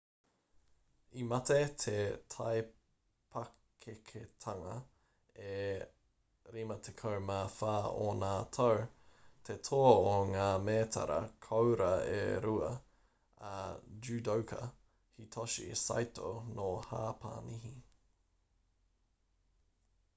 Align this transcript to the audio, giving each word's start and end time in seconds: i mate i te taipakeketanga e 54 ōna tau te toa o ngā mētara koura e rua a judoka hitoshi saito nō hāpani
i 1.21 1.23
mate 1.31 1.55
i 1.63 1.65
te 1.81 1.91
taipakeketanga 2.35 4.71
e 5.49 5.51
54 6.55 7.89
ōna 8.07 8.31
tau 8.57 8.79
te 9.51 9.57
toa 9.69 9.91
o 10.13 10.15
ngā 10.31 10.47
mētara 10.71 11.19
koura 11.49 11.91
e 12.15 12.17
rua 12.47 12.71
a 13.53 13.55
judoka 14.09 14.63
hitoshi 14.71 15.69
saito 15.85 16.33
nō 16.61 16.71
hāpani 16.89 17.61